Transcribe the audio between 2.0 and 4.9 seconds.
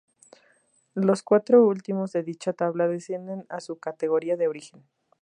de dicha tabla descienden a su categoría de origen.